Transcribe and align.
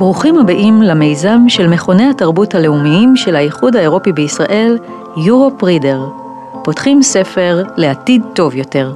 ברוכים 0.00 0.38
הבאים 0.38 0.82
למיזם 0.82 1.40
של 1.48 1.68
מכוני 1.68 2.10
התרבות 2.10 2.54
הלאומיים 2.54 3.16
של 3.16 3.36
האיחוד 3.36 3.76
האירופי 3.76 4.12
בישראל, 4.12 4.78
יורופ 5.16 5.62
רידר. 5.64 6.08
פותחים 6.64 7.02
ספר 7.02 7.62
לעתיד 7.76 8.22
טוב 8.34 8.54
יותר. 8.54 8.92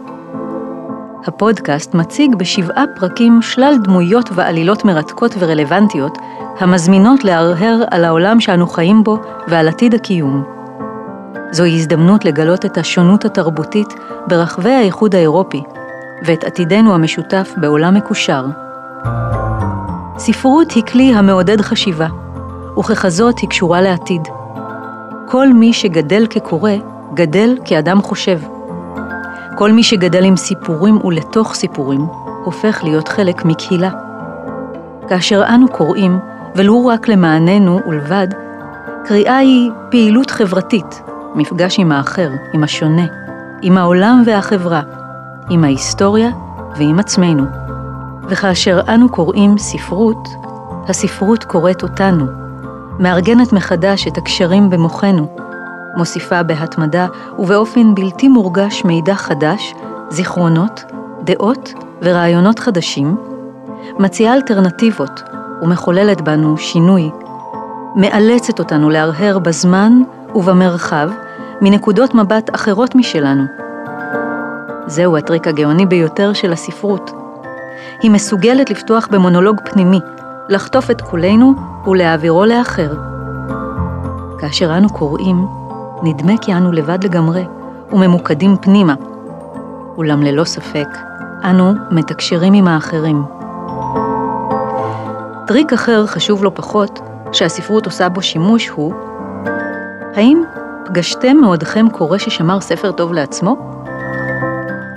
הפודקאסט 1.26 1.94
מציג 1.94 2.36
בשבעה 2.36 2.84
פרקים 2.96 3.42
שלל 3.42 3.74
דמויות 3.84 4.30
ועלילות 4.34 4.84
מרתקות 4.84 5.34
ורלוונטיות, 5.38 6.18
המזמינות 6.60 7.24
להרהר 7.24 7.82
על 7.90 8.04
העולם 8.04 8.40
שאנו 8.40 8.66
חיים 8.66 9.04
בו 9.04 9.18
ועל 9.48 9.68
עתיד 9.68 9.94
הקיום. 9.94 10.44
זוהי 11.50 11.74
הזדמנות 11.74 12.24
לגלות 12.24 12.64
את 12.64 12.78
השונות 12.78 13.24
התרבותית 13.24 13.94
ברחבי 14.26 14.72
האיחוד 14.72 15.14
האירופי, 15.14 15.62
ואת 16.26 16.44
עתידנו 16.44 16.94
המשותף 16.94 17.52
בעולם 17.56 17.94
מקושר. 17.94 18.44
ספרות 20.18 20.70
היא 20.70 20.82
כלי 20.82 21.14
המעודד 21.14 21.60
חשיבה, 21.60 22.06
וככזאת 22.78 23.38
היא 23.38 23.50
קשורה 23.50 23.80
לעתיד. 23.80 24.28
כל 25.28 25.52
מי 25.52 25.72
שגדל 25.72 26.26
כקורא, 26.30 26.72
גדל 27.14 27.58
כאדם 27.64 28.02
חושב. 28.02 28.40
כל 29.56 29.72
מי 29.72 29.82
שגדל 29.82 30.24
עם 30.24 30.36
סיפורים 30.36 31.04
ולתוך 31.04 31.54
סיפורים, 31.54 32.00
הופך 32.44 32.80
להיות 32.84 33.08
חלק 33.08 33.44
מקהילה. 33.44 33.90
כאשר 35.08 35.44
אנו 35.54 35.68
קוראים, 35.68 36.18
ולו 36.56 36.86
רק 36.86 37.08
למעננו 37.08 37.80
ולבד, 37.86 38.28
קריאה 39.04 39.36
היא 39.36 39.70
פעילות 39.90 40.30
חברתית, 40.30 41.02
מפגש 41.34 41.78
עם 41.78 41.92
האחר, 41.92 42.30
עם 42.52 42.64
השונה, 42.64 43.06
עם 43.62 43.78
העולם 43.78 44.22
והחברה, 44.26 44.82
עם 45.50 45.64
ההיסטוריה 45.64 46.30
ועם 46.76 46.98
עצמנו. 46.98 47.63
וכאשר 48.28 48.80
אנו 48.88 49.08
קוראים 49.08 49.58
ספרות, 49.58 50.28
הספרות 50.88 51.44
קוראת 51.44 51.82
אותנו, 51.82 52.26
מארגנת 52.98 53.52
מחדש 53.52 54.06
את 54.06 54.18
הקשרים 54.18 54.70
במוחנו, 54.70 55.36
מוסיפה 55.96 56.42
בהתמדה 56.42 57.06
ובאופן 57.38 57.94
בלתי 57.94 58.28
מורגש 58.28 58.84
מידע 58.84 59.14
חדש, 59.14 59.74
זיכרונות, 60.10 60.84
דעות 61.24 61.74
ורעיונות 62.02 62.58
חדשים, 62.58 63.16
מציעה 63.98 64.34
אלטרנטיבות 64.34 65.22
ומחוללת 65.62 66.20
בנו 66.20 66.58
שינוי, 66.58 67.10
מאלצת 67.96 68.58
אותנו 68.58 68.90
להרהר 68.90 69.38
בזמן 69.38 70.02
ובמרחב 70.34 71.10
מנקודות 71.60 72.14
מבט 72.14 72.54
אחרות 72.54 72.94
משלנו. 72.94 73.44
זהו 74.86 75.16
הטריק 75.16 75.48
הגאוני 75.48 75.86
ביותר 75.86 76.32
של 76.32 76.52
הספרות. 76.52 77.23
היא 78.00 78.10
מסוגלת 78.10 78.70
לפתוח 78.70 79.08
במונולוג 79.10 79.60
פנימי, 79.64 80.00
לחטוף 80.48 80.90
את 80.90 81.00
כולנו 81.00 81.54
ולהעבירו 81.86 82.44
לאחר. 82.44 82.92
כאשר 84.38 84.76
אנו 84.76 84.88
קוראים, 84.92 85.46
נדמה 86.02 86.32
כי 86.40 86.54
אנו 86.54 86.72
לבד 86.72 87.04
לגמרי 87.04 87.44
וממוקדים 87.92 88.56
פנימה, 88.56 88.94
אולם 89.96 90.22
ללא 90.22 90.44
ספק, 90.44 90.88
אנו 91.44 91.72
מתקשרים 91.90 92.52
עם 92.52 92.68
האחרים. 92.68 93.22
טריק 95.46 95.72
אחר 95.72 96.06
חשוב 96.06 96.44
לא 96.44 96.50
פחות, 96.54 97.00
שהספרות 97.32 97.86
עושה 97.86 98.08
בו 98.08 98.22
שימוש 98.22 98.68
הוא, 98.68 98.94
האם 100.14 100.42
פגשתם 100.86 101.36
מעודכם 101.36 101.86
קורא 101.92 102.18
ששמר 102.18 102.60
ספר 102.60 102.92
טוב 102.92 103.12
לעצמו? 103.12 103.83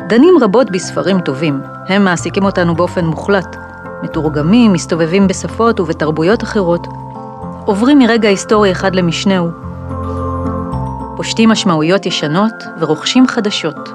דנים 0.07 0.33
רבות 0.41 0.71
בספרים 0.71 1.21
טובים, 1.21 1.61
הם 1.87 2.05
מעסיקים 2.05 2.45
אותנו 2.45 2.75
באופן 2.75 3.05
מוחלט. 3.05 3.55
מתורגמים, 4.03 4.73
מסתובבים 4.73 5.27
בשפות 5.27 5.79
ובתרבויות 5.79 6.43
אחרות, 6.43 6.87
עוברים 7.65 7.99
מרגע 7.99 8.29
היסטורי 8.29 8.71
אחד 8.71 8.95
למשנהו, 8.95 9.49
פושטים 11.17 11.49
משמעויות 11.49 12.05
ישנות 12.05 12.53
ורוכשים 12.79 13.27
חדשות. 13.27 13.89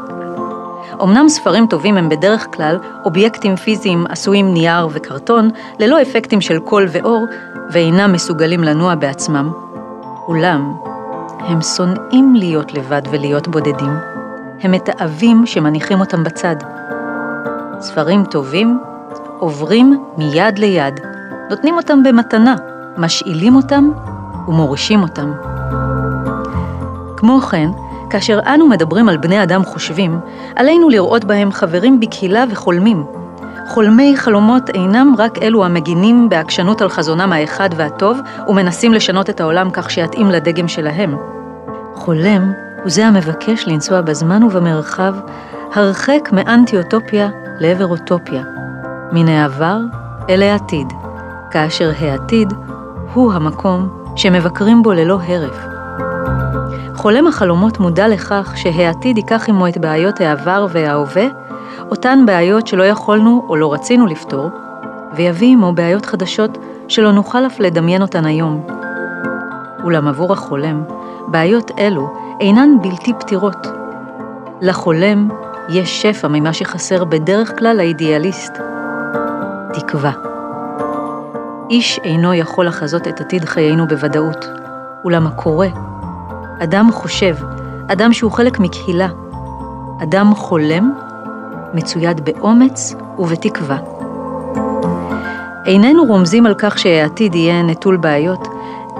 אמנם 1.02 1.28
ספרים 1.28 1.66
טובים 1.66 1.96
הם 1.96 2.08
בדרך 2.08 2.46
כלל 2.54 2.78
אובייקטים 3.04 3.56
פיזיים 3.56 4.06
עשויים 4.08 4.54
נייר 4.54 4.88
וקרטון, 4.92 5.50
ללא 5.78 6.02
אפקטים 6.02 6.40
של 6.40 6.58
קול 6.58 6.86
ואור, 6.92 7.24
ואינם 7.72 8.12
מסוגלים 8.12 8.64
לנוע 8.64 8.94
בעצמם. 8.94 9.52
אולם, 10.28 10.74
הם 11.38 11.62
שונאים 11.62 12.34
להיות 12.34 12.74
לבד 12.74 13.02
ולהיות 13.10 13.48
בודדים. 13.48 14.21
הם 14.62 14.70
מתעבים 14.70 15.46
שמניחים 15.46 16.00
אותם 16.00 16.24
בצד. 16.24 16.56
ספרים 17.80 18.24
טובים 18.24 18.78
עוברים 19.38 20.04
מיד 20.18 20.58
ליד, 20.58 21.00
נותנים 21.50 21.76
אותם 21.76 22.02
במתנה, 22.02 22.54
משאילים 22.96 23.56
אותם 23.56 23.90
ומורישים 24.48 25.02
אותם. 25.02 25.32
כמו 27.16 27.40
כן, 27.40 27.68
כאשר 28.10 28.38
אנו 28.54 28.68
מדברים 28.68 29.08
על 29.08 29.16
בני 29.16 29.42
אדם 29.42 29.64
חושבים, 29.64 30.18
עלינו 30.56 30.88
לראות 30.88 31.24
בהם 31.24 31.52
חברים 31.52 32.00
בקהילה 32.00 32.44
וחולמים. 32.50 33.04
חולמי 33.68 34.16
חלומות 34.16 34.70
אינם 34.70 35.14
רק 35.18 35.38
אלו 35.42 35.64
המגינים 35.64 36.28
בעקשנות 36.28 36.82
על 36.82 36.88
חזונם 36.88 37.32
האחד 37.32 37.70
והטוב 37.76 38.20
ומנסים 38.48 38.94
לשנות 38.94 39.30
את 39.30 39.40
העולם 39.40 39.70
כך 39.70 39.90
שיתאים 39.90 40.30
לדגם 40.30 40.68
שלהם. 40.68 41.16
חולם 41.94 42.52
הוא 42.82 42.90
זה 42.90 43.06
המבקש 43.06 43.68
לנסוע 43.68 44.00
בזמן 44.00 44.42
ובמרחב 44.42 45.14
הרחק 45.74 46.28
מאנטי-אוטופיה 46.32 47.30
לעבר 47.60 47.86
אוטופיה, 47.86 48.42
מן 49.12 49.28
העבר 49.28 49.78
אל 50.30 50.42
העתיד, 50.42 50.86
כאשר 51.50 51.92
העתיד 52.00 52.52
הוא 53.14 53.32
המקום 53.32 53.88
שמבקרים 54.16 54.82
בו 54.82 54.92
ללא 54.92 55.18
הרף. 55.26 55.56
חולם 56.94 57.26
החלומות 57.26 57.80
מודע 57.80 58.08
לכך 58.08 58.52
שהעתיד 58.56 59.16
ייקח 59.16 59.48
עמו 59.48 59.68
את 59.68 59.78
בעיות 59.78 60.20
העבר 60.20 60.66
וההווה, 60.70 61.26
אותן 61.90 62.26
בעיות 62.26 62.66
שלא 62.66 62.82
יכולנו 62.82 63.46
או 63.48 63.56
לא 63.56 63.72
רצינו 63.72 64.06
לפתור, 64.06 64.50
ויביא 65.16 65.52
עמו 65.52 65.72
בעיות 65.72 66.06
חדשות 66.06 66.58
שלא 66.88 67.12
נוכל 67.12 67.46
אף 67.46 67.60
לדמיין 67.60 68.02
אותן 68.02 68.24
היום. 68.26 68.66
אולם 69.84 70.08
עבור 70.08 70.32
החולם, 70.32 70.82
בעיות 71.28 71.70
אלו 71.78 72.08
אינן 72.40 72.68
בלתי 72.82 73.12
פתירות. 73.20 73.66
לחולם 74.60 75.28
יש 75.68 76.02
שפע 76.02 76.28
ממה 76.28 76.52
שחסר 76.52 77.04
בדרך 77.04 77.58
כלל 77.58 77.76
לאידיאליסט. 77.76 78.52
תקווה. 79.72 80.12
איש 81.70 82.00
אינו 82.04 82.34
יכול 82.34 82.66
לחזות 82.66 83.08
את 83.08 83.20
עתיד 83.20 83.44
חיינו 83.44 83.88
בוודאות, 83.88 84.46
אולם 85.04 85.26
הקורא, 85.26 85.66
אדם 86.62 86.88
חושב, 86.92 87.36
אדם 87.88 88.12
שהוא 88.12 88.32
חלק 88.32 88.58
מקהילה, 88.58 89.08
אדם 90.02 90.34
חולם, 90.34 90.92
מצויד 91.74 92.20
באומץ 92.24 92.94
ובתקווה. 93.18 93.76
איננו 95.66 96.04
רומזים 96.04 96.46
על 96.46 96.54
כך 96.58 96.78
שהעתיד 96.78 97.34
יהיה 97.34 97.62
נטול 97.62 97.96
בעיות, 97.96 98.48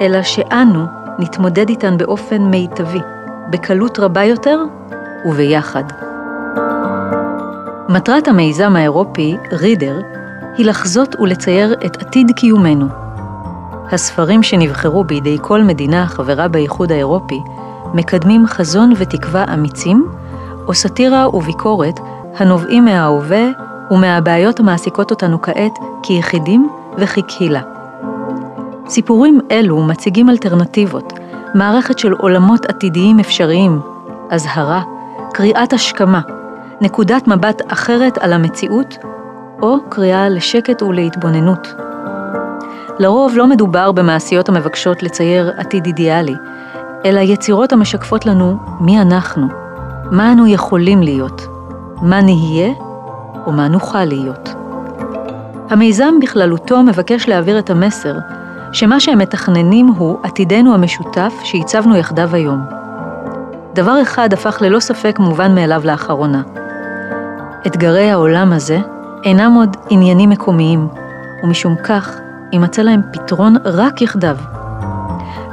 אלא 0.01 0.23
שאנו 0.23 1.02
נתמודד 1.23 1.69
איתן 1.69 1.97
באופן 1.97 2.43
מיטבי, 2.43 3.01
בקלות 3.51 3.99
רבה 3.99 4.25
יותר 4.25 4.65
וביחד. 5.25 5.85
מטרת 7.89 8.29
המיזם 8.29 8.77
האירופי, 8.77 9.37
רידר, 9.53 10.01
היא 10.57 10.67
לחזות 10.67 11.17
ולצייר 11.21 11.75
את 11.87 12.03
עתיד 12.03 12.31
קיומנו. 12.37 12.87
הספרים 13.93 14.43
שנבחרו 14.43 15.05
בידי 15.05 15.39
כל 15.41 15.63
מדינה 15.63 16.03
החברה 16.03 16.49
באיחוד 16.49 16.93
האירופי 16.93 17.41
מקדמים 17.95 18.47
חזון 18.47 18.93
ותקווה 18.97 19.45
אמיצים, 19.55 20.09
או 20.69 20.75
סאטירה 20.75 21.37
וביקורת 21.37 22.01
הנובעים 22.37 22.85
מההווה 22.85 23.49
ומהבעיות 23.91 24.61
המעסיקות 24.61 25.11
אותנו 25.11 25.43
כעת 25.43 25.79
כיחידים 26.03 26.69
וכקהילה. 26.99 27.72
סיפורים 28.89 29.41
אלו 29.51 29.83
מציגים 29.83 30.31
אלטרנטיבות, 30.31 31.13
מערכת 31.55 31.99
של 31.99 32.13
עולמות 32.13 32.67
עתידיים 32.67 33.21
אפשריים, 33.21 33.81
אזהרה, 34.31 34.83
קריאת 35.33 35.73
השכמה, 35.73 36.21
נקודת 36.81 37.29
מבט 37.29 37.63
אחרת 37.73 38.19
על 38.19 38.33
המציאות, 38.33 38.99
או 39.63 39.77
קריאה 39.89 40.29
לשקט 40.29 40.83
ולהתבוננות. 40.83 41.75
לרוב 42.99 43.37
לא 43.37 43.47
מדובר 43.47 43.93
במעשיות 43.93 44.49
המבקשות 44.49 45.03
לצייר 45.03 45.53
עתיד 45.57 45.87
אידיאלי, 45.87 46.35
אלא 47.05 47.21
יצירות 47.21 47.73
המשקפות 47.73 48.27
לנו 48.27 48.57
מי 48.81 49.01
אנחנו, 49.01 49.47
מה 50.11 50.33
אנו 50.33 50.47
יכולים 50.47 51.03
להיות, 51.03 51.47
מה 52.03 52.21
נהיה 52.21 52.73
ומה 53.47 53.69
נוכל 53.69 54.05
להיות. 54.05 54.55
המיזם 55.71 56.15
בכללותו 56.23 56.83
מבקש 56.83 57.29
להעביר 57.29 57.59
את 57.59 57.71
המסר 57.71 58.15
שמה 58.73 59.01
שהם 59.01 59.19
מתכננים 59.19 59.87
הוא 59.87 60.19
עתידנו 60.23 60.75
המשותף 60.75 61.33
שהצבנו 61.45 61.97
יחדיו 61.97 62.35
היום. 62.35 62.61
דבר 63.75 64.03
אחד 64.03 64.33
הפך 64.33 64.59
ללא 64.61 64.81
ספק 64.81 65.17
מובן 65.19 65.55
מאליו 65.55 65.83
לאחרונה. 65.85 66.43
אתגרי 67.67 68.11
העולם 68.11 68.53
הזה 68.53 68.79
אינם 69.25 69.55
עוד 69.55 69.77
עניינים 69.91 70.31
מקומיים, 70.31 70.89
ומשום 71.43 71.75
כך 71.85 72.17
יימצא 72.53 72.83
להם 72.83 73.01
פתרון 73.13 73.57
רק 73.65 74.03
יחדיו. 74.03 74.37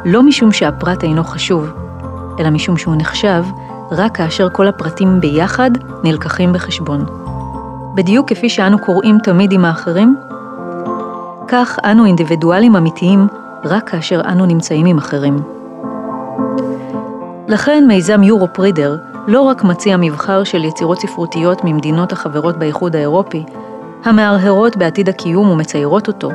לא 0.06 0.24
משום 0.24 0.52
שהפרט 0.52 1.04
אינו 1.04 1.24
חשוב, 1.24 1.70
אלא 2.40 2.50
משום 2.50 2.78
שהוא 2.78 2.96
נחשב 2.98 3.44
רק 3.92 4.18
כאשר 4.18 4.50
כל 4.50 4.68
הפרטים 4.68 5.20
ביחד 5.22 5.72
נלקחים 6.04 6.54
בחשבון. 6.54 7.06
בדיוק 7.96 8.30
כפי 8.30 8.50
שאנו 8.50 8.80
קוראים 8.80 9.18
תמיד 9.24 9.52
עם 9.52 9.66
האחרים, 9.66 10.16
כך 11.52 11.80
אנו 11.84 12.06
אינדיבידואלים 12.06 12.76
אמיתיים 12.76 13.28
רק 13.66 13.90
כאשר 13.90 14.22
אנו 14.22 14.46
נמצאים 14.46 14.86
עם 14.86 14.98
אחרים. 14.98 15.38
לכן 17.48 17.84
מיזם 17.88 18.24
יורופ 18.24 18.60
רידר 18.60 18.98
לא 19.28 19.42
רק 19.42 19.64
מציע 19.64 19.98
מבחר 19.98 20.44
של 20.44 20.64
יצירות 20.64 21.00
ספרותיות 21.00 21.64
ממדינות 21.64 22.12
החברות 22.12 22.58
באיחוד 22.58 22.96
האירופי, 22.96 23.44
המהרהרות 24.06 24.78
בעתיד 24.78 25.10
הקיום 25.10 25.50
ומציירות 25.50 26.08
אותו, 26.08 26.30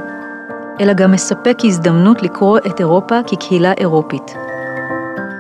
אלא 0.81 0.93
גם 0.93 1.13
מספק 1.13 1.59
הזדמנות 1.65 2.23
לקרוא 2.23 2.59
את 2.59 2.81
אירופה 2.81 3.21
כקהילה 3.27 3.73
אירופית. 3.73 4.35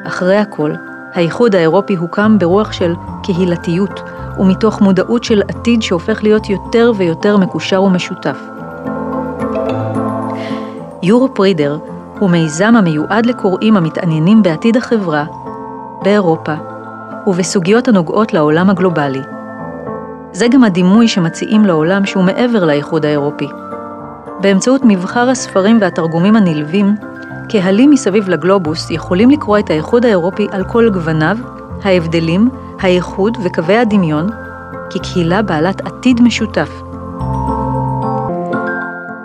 אחרי 0.07 0.37
הכל, 0.37 0.73
האיחוד 1.15 1.55
האירופי 1.55 1.95
הוקם 1.95 2.39
ברוח 2.39 2.73
של 2.73 2.95
קהילתיות, 3.23 4.01
ומתוך 4.39 4.81
מודעות 4.81 5.25
של 5.25 5.43
עתיד 5.49 5.83
שהופך 5.83 6.23
להיות 6.23 6.51
יותר 6.51 6.93
ויותר 6.97 7.37
מקושר 7.37 7.83
ומשותף. 7.83 8.54
יורופ 11.07 11.41
רידר 11.41 11.79
הוא 12.19 12.31
מיזם 12.31 12.77
המיועד 12.77 13.27
לקוראים 13.27 13.77
המתעניינים 13.77 14.43
בעתיד 14.43 14.77
החברה, 14.77 15.25
באירופה 16.03 16.55
ובסוגיות 17.27 17.89
הנוגעות 17.89 18.33
לעולם 18.33 18.71
הגלובלי. 18.71 19.21
זה 20.33 20.49
גם 20.49 20.65
הדימוי 20.65 21.09
שמציעים 21.09 21.65
לעולם 21.65 22.07
שהוא 22.07 22.25
מעבר 22.25 22.65
לאיחוד 22.65 23.07
האירופי. 23.07 23.49
באמצעות 24.41 24.81
מבחר 24.85 25.31
הספרים 25.31 25.79
והתרגומים 25.81 26.37
הנלווים, 26.37 26.95
קהלים 27.49 27.91
מסביב 27.91 28.29
לגלובוס 28.29 28.91
יכולים 28.91 29.31
לקרוא 29.31 29.59
את 29.59 29.71
האיחוד 29.71 30.05
האירופי 30.05 30.47
על 30.51 30.65
כל 30.65 30.91
גווניו, 30.91 31.37
ההבדלים, 31.83 32.49
הייחוד 32.83 33.39
וקווי 33.45 33.77
הדמיון, 33.77 34.31
כקהילה 34.91 35.43
בעלת 35.43 35.81
עתיד 35.87 36.21
משותף. 36.21 36.84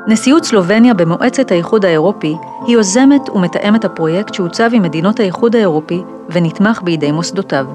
נשיאות 0.10 0.46
סלובניה 0.46 0.94
במועצת 0.94 1.52
האיחוד 1.52 1.86
האירופי 1.86 2.36
היא 2.66 2.76
יוזמת 2.76 3.30
ומתאמת 3.30 3.86
הפרויקט 3.86 4.34
שהוצב 4.34 4.70
עם 4.74 4.82
מדינות 4.82 5.20
האיחוד 5.20 5.56
האירופי 5.56 6.04
ונתמך 6.30 6.82
בידי 6.84 7.12
מוסדותיו. 7.12 7.66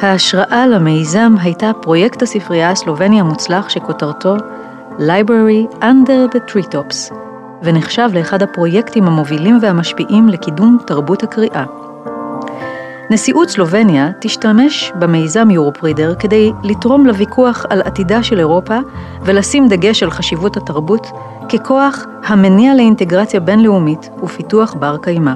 ההשראה 0.00 0.66
למיזם 0.66 1.34
הייתה 1.40 1.70
פרויקט 1.82 2.22
הספרייה 2.22 2.70
הסלובני 2.70 3.20
המוצלח 3.20 3.68
שכותרתו 3.68 4.36
Library 4.98 5.76
Under 5.80 6.34
the 6.34 6.52
Treetops, 6.52 7.14
ונחשב 7.62 8.08
לאחד 8.14 8.42
הפרויקטים 8.42 9.06
המובילים 9.06 9.58
והמשפיעים 9.62 10.28
לקידום 10.28 10.78
תרבות 10.86 11.22
הקריאה. 11.22 11.64
נשיאות 13.10 13.48
סלובניה 13.48 14.10
תשתמש 14.20 14.92
במיזם 14.98 15.50
יורופרידר 15.50 16.14
כדי 16.14 16.52
לתרום 16.62 17.06
לוויכוח 17.06 17.66
על 17.70 17.82
עתידה 17.82 18.22
של 18.22 18.38
אירופה 18.38 18.78
ולשים 19.22 19.68
דגש 19.68 20.02
על 20.02 20.10
חשיבות 20.10 20.56
התרבות 20.56 21.06
ככוח 21.48 22.06
המניע 22.26 22.74
לאינטגרציה 22.74 23.40
בינלאומית 23.40 24.10
ופיתוח 24.22 24.74
בר 24.74 24.96
קיימא. 24.96 25.32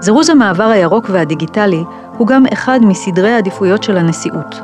זירוז 0.00 0.30
המעבר 0.30 0.64
הירוק 0.64 1.06
והדיגיטלי 1.10 1.84
הוא 2.18 2.26
גם 2.26 2.44
אחד 2.52 2.80
מסדרי 2.82 3.30
העדיפויות 3.30 3.82
של 3.82 3.96
הנשיאות. 3.96 4.60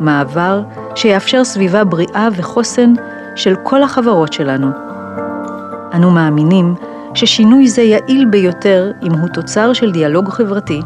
מעבר 0.00 0.62
שיאפשר 0.94 1.44
סביבה 1.44 1.84
בריאה 1.84 2.28
וחוסן 2.36 2.94
של 3.36 3.54
כל 3.62 3.82
החברות 3.82 4.32
שלנו. 4.32 4.68
אנו 5.94 6.10
מאמינים 6.10 6.74
ששינוי 7.14 7.68
זה 7.68 7.82
יעיל 7.82 8.24
ביותר 8.30 8.92
אם 9.02 9.12
הוא 9.12 9.28
תוצר 9.28 9.72
של 9.72 9.92
דיאלוג 9.92 10.28
חברתי, 10.28 10.80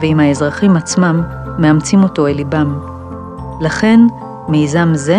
ואם 0.00 0.20
האזרחים 0.20 0.76
עצמם 0.76 1.22
מאמצים 1.58 2.02
אותו 2.02 2.26
אל 2.26 2.32
ליבם. 2.32 2.78
לכן, 3.60 4.00
מיזם 4.48 4.88
זה 4.94 5.18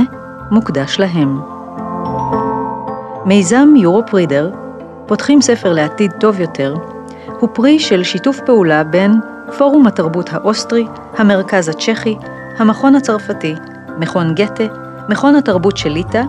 מוקדש 0.51 0.99
להם. 0.99 1.39
מיזם 3.25 3.69
Europe 3.75 4.13
Readr, 4.13 4.49
פותחים 5.05 5.41
ספר 5.41 5.73
לעתיד 5.73 6.11
טוב 6.19 6.39
יותר, 6.39 6.75
הוא 7.39 7.49
פרי 7.53 7.79
של 7.79 8.03
שיתוף 8.03 8.39
פעולה 8.45 8.83
בין 8.83 9.19
פורום 9.57 9.87
התרבות 9.87 10.33
האוסטרי, 10.33 10.87
המרכז 11.17 11.69
הצ'כי, 11.69 12.17
המכון 12.57 12.95
הצרפתי, 12.95 13.55
מכון 13.97 14.35
גתה, 14.35 14.63
מכון 15.09 15.35
התרבות 15.35 15.77
של 15.77 15.89
ליטא, 15.89 16.23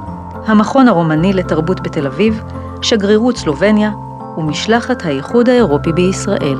המכון 0.46 0.88
הרומני 0.88 1.32
לתרבות 1.32 1.80
בתל 1.80 2.06
אביב, 2.06 2.42
שגרירות 2.82 3.36
סלובניה 3.36 3.90
ומשלחת 4.36 5.04
האיחוד 5.04 5.48
האירופי 5.48 5.92
בישראל. 5.92 6.58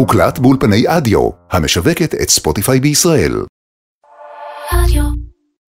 הוקלט 0.00 0.38
באולפני 0.38 0.84
אדיו, 0.86 1.30
המשווקת 1.50 2.14
את 2.14 2.28
ספוטיפיי 2.30 2.80
בישראל. 2.80 3.44
רדיו 4.72 5.02